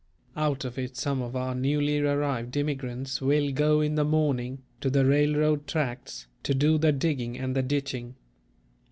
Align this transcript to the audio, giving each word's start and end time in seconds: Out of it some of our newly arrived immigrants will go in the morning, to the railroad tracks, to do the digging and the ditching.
Out 0.35 0.65
of 0.65 0.79
it 0.79 0.97
some 0.97 1.21
of 1.21 1.35
our 1.35 1.53
newly 1.53 1.99
arrived 1.99 2.57
immigrants 2.57 3.21
will 3.21 3.51
go 3.51 3.81
in 3.81 3.93
the 3.93 4.03
morning, 4.03 4.63
to 4.79 4.89
the 4.89 5.05
railroad 5.05 5.67
tracks, 5.67 6.25
to 6.41 6.55
do 6.55 6.79
the 6.79 6.91
digging 6.91 7.37
and 7.37 7.55
the 7.55 7.61
ditching. 7.61 8.15